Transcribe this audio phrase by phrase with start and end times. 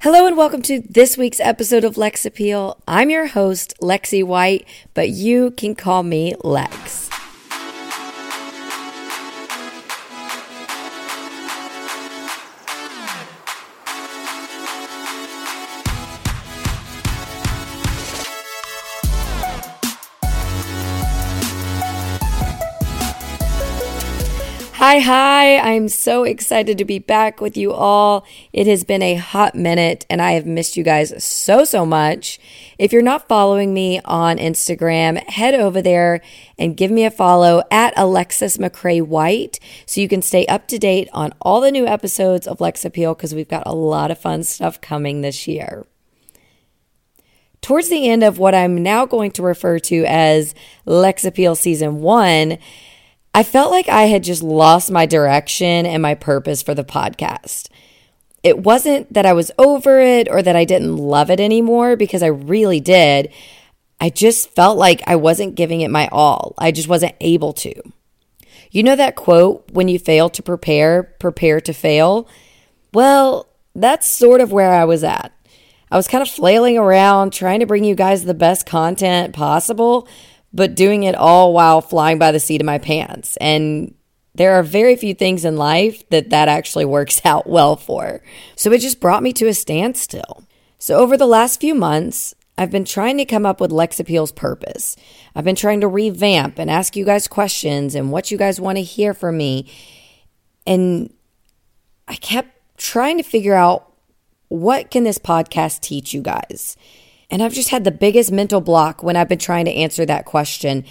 [0.00, 2.82] Hello and welcome to this week's episode of Lex Appeal.
[2.86, 7.03] I'm your host, Lexi White, but you can call me Lex.
[24.86, 25.56] Hi, hi.
[25.56, 28.26] I'm so excited to be back with you all.
[28.52, 32.38] It has been a hot minute and I have missed you guys so, so much.
[32.78, 36.20] If you're not following me on Instagram, head over there
[36.58, 40.78] and give me a follow at Alexis McCrae White so you can stay up to
[40.78, 44.18] date on all the new episodes of Lex Appeal because we've got a lot of
[44.18, 45.86] fun stuff coming this year.
[47.62, 50.54] Towards the end of what I'm now going to refer to as
[50.84, 52.58] Lex Appeal Season 1,
[53.34, 57.68] I felt like I had just lost my direction and my purpose for the podcast.
[58.44, 62.22] It wasn't that I was over it or that I didn't love it anymore because
[62.22, 63.32] I really did.
[64.00, 66.54] I just felt like I wasn't giving it my all.
[66.58, 67.74] I just wasn't able to.
[68.70, 72.28] You know that quote, when you fail to prepare, prepare to fail?
[72.92, 75.32] Well, that's sort of where I was at.
[75.90, 80.06] I was kind of flailing around trying to bring you guys the best content possible
[80.54, 83.36] but doing it all while flying by the seat of my pants.
[83.38, 83.94] And
[84.36, 88.22] there are very few things in life that that actually works out well for.
[88.56, 90.44] So it just brought me to a standstill.
[90.78, 94.30] So over the last few months, I've been trying to come up with Lex Appeal's
[94.30, 94.96] purpose.
[95.34, 98.78] I've been trying to revamp and ask you guys questions and what you guys want
[98.78, 99.72] to hear from me.
[100.66, 101.12] And
[102.06, 103.92] I kept trying to figure out
[104.48, 106.76] what can this podcast teach you guys?
[107.34, 110.24] And I've just had the biggest mental block when I've been trying to answer that
[110.24, 110.84] question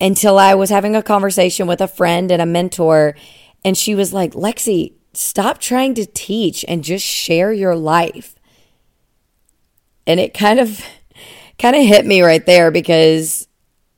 [0.00, 3.16] until I was having a conversation with a friend and a mentor.
[3.64, 8.36] And she was like, Lexi, stop trying to teach and just share your life.
[10.06, 10.80] And it kind of,
[11.58, 13.48] kind of hit me right there because,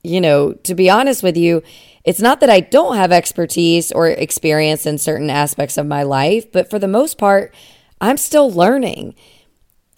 [0.02, 1.62] you know, to be honest with you,
[2.05, 6.51] it's not that I don't have expertise or experience in certain aspects of my life,
[6.51, 7.55] but for the most part,
[8.01, 9.14] I'm still learning.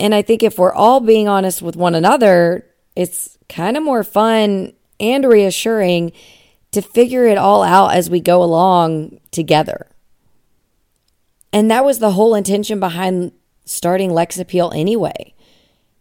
[0.02, 4.02] And I think if we're all being honest with one another, it's kind of more
[4.02, 6.10] fun and reassuring
[6.72, 9.86] to figure it all out as we go along together.
[11.52, 13.30] And that was the whole intention behind
[13.64, 15.34] starting Lex Appeal anyway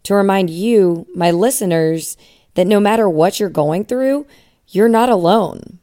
[0.02, 2.16] to remind you, my listeners,
[2.54, 4.26] that no matter what you're going through,
[4.66, 5.78] you're not alone.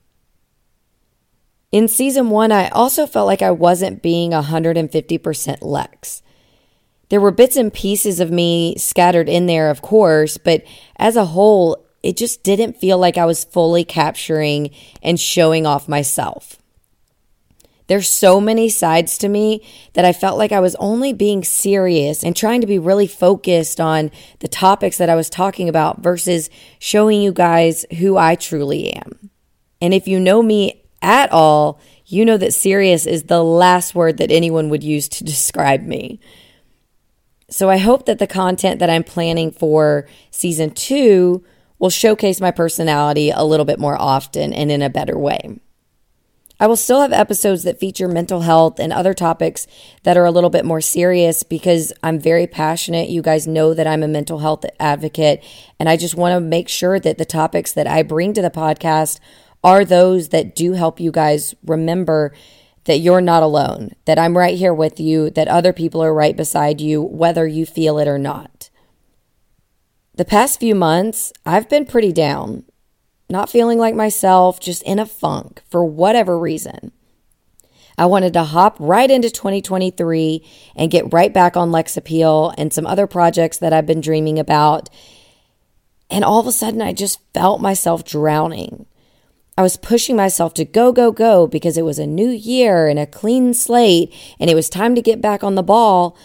[1.71, 6.21] In season one, I also felt like I wasn't being 150% Lex.
[7.09, 10.63] There were bits and pieces of me scattered in there, of course, but
[10.97, 14.71] as a whole, it just didn't feel like I was fully capturing
[15.01, 16.59] and showing off myself.
[17.87, 22.23] There's so many sides to me that I felt like I was only being serious
[22.23, 26.51] and trying to be really focused on the topics that I was talking about versus
[26.77, 29.31] showing you guys who I truly am.
[29.81, 34.17] And if you know me at all, you know that serious is the last word
[34.17, 36.19] that anyone would use to describe me.
[37.49, 41.43] So I hope that the content that I'm planning for season two
[41.79, 45.59] will showcase my personality a little bit more often and in a better way.
[46.61, 49.65] I will still have episodes that feature mental health and other topics
[50.03, 53.07] that are a little bit more serious because I'm very passionate.
[53.07, 55.41] You guys know that I'm a mental health advocate,
[55.79, 58.49] and I just want to make sure that the topics that I bring to the
[58.49, 59.21] podcast
[59.63, 62.33] are those that do help you guys remember
[62.85, 66.35] that you're not alone, that I'm right here with you, that other people are right
[66.35, 68.69] beside you, whether you feel it or not.
[70.15, 72.63] The past few months, I've been pretty down,
[73.29, 76.91] not feeling like myself, just in a funk for whatever reason.
[77.97, 82.71] I wanted to hop right into 2023 and get right back on Lex Appeal and
[82.71, 84.89] some other projects that I've been dreaming about.
[86.09, 88.85] And all of a sudden, I just felt myself drowning.
[89.59, 92.97] I was pushing myself to go, go, go because it was a new year and
[92.97, 96.15] a clean slate and it was time to get back on the ball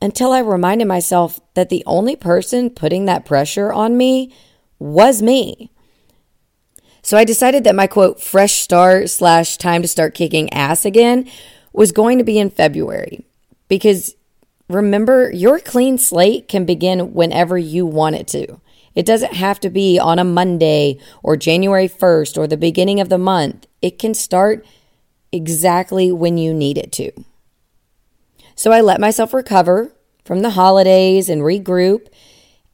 [0.00, 4.32] until I reminded myself that the only person putting that pressure on me
[4.78, 5.72] was me.
[7.02, 11.28] So I decided that my quote, fresh start slash time to start kicking ass again
[11.72, 13.24] was going to be in February
[13.66, 14.14] because
[14.68, 18.60] remember, your clean slate can begin whenever you want it to.
[18.96, 23.10] It doesn't have to be on a Monday or January 1st or the beginning of
[23.10, 23.66] the month.
[23.82, 24.66] It can start
[25.30, 27.12] exactly when you need it to.
[28.54, 29.92] So I let myself recover
[30.24, 32.08] from the holidays and regroup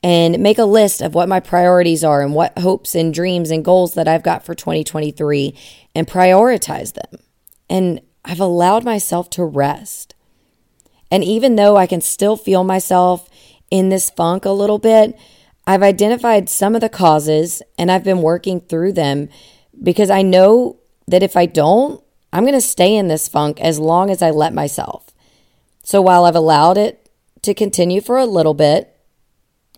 [0.02, 3.64] and make a list of what my priorities are and what hopes and dreams and
[3.64, 5.56] goals that I've got for 2023
[5.94, 7.20] and prioritize them.
[7.68, 10.14] And I've allowed myself to rest.
[11.10, 13.28] And even though I can still feel myself
[13.70, 15.18] in this funk a little bit,
[15.66, 19.28] I've identified some of the causes and I've been working through them
[19.80, 23.78] because I know that if I don't, I'm going to stay in this funk as
[23.78, 25.12] long as I let myself.
[25.84, 27.08] So while I've allowed it
[27.42, 28.96] to continue for a little bit,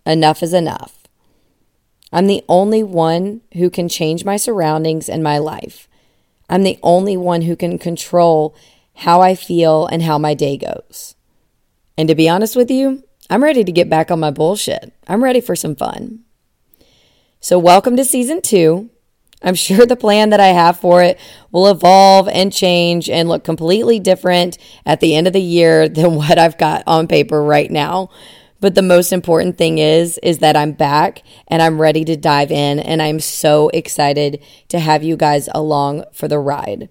[0.05, 1.03] enough is enough.
[2.11, 5.87] I'm the only one who can change my surroundings and my life.
[6.49, 8.55] I'm the only one who can control
[8.97, 11.15] how I feel and how my day goes.
[11.97, 14.93] And to be honest with you, I'm ready to get back on my bullshit.
[15.07, 16.19] I'm ready for some fun.
[17.39, 18.89] So, welcome to season two.
[19.41, 21.19] I'm sure the plan that I have for it
[21.51, 26.15] will evolve and change and look completely different at the end of the year than
[26.15, 28.09] what I've got on paper right now.
[28.61, 32.51] But the most important thing is is that I'm back and I'm ready to dive
[32.51, 36.89] in and I'm so excited to have you guys along for the ride.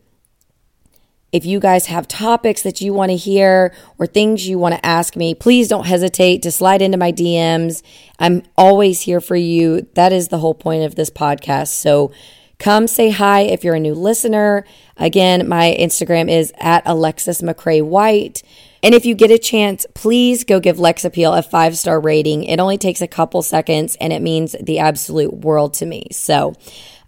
[1.35, 4.87] If you guys have topics that you want to hear or things you want to
[4.87, 7.83] ask me, please don't hesitate to slide into my DMs.
[8.21, 9.89] I'm always here for you.
[9.95, 11.71] That is the whole point of this podcast.
[11.71, 12.13] So
[12.61, 14.65] come say hi if you're a new listener.
[14.97, 18.45] Again, my Instagram is at Alexis McCrae White.
[18.85, 22.45] And if you get a chance, please go give Lexappeal a five star rating.
[22.45, 26.07] It only takes a couple seconds and it means the absolute world to me.
[26.13, 26.55] So,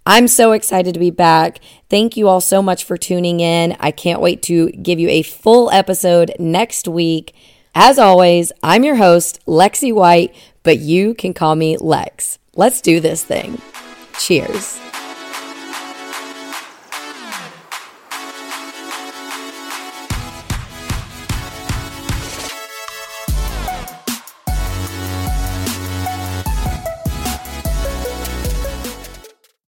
[0.08, 1.58] I'm so excited to be back.
[1.90, 3.76] Thank you all so much for tuning in.
[3.80, 7.34] I can't wait to give you a full episode next week.
[7.74, 10.32] As always, I'm your host, Lexi White,
[10.62, 12.38] but you can call me Lex.
[12.54, 13.60] Let's do this thing.
[14.20, 14.85] Cheers.